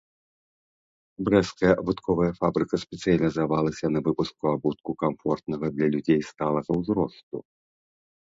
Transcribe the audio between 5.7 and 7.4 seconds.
для людзей сталага ўзросту.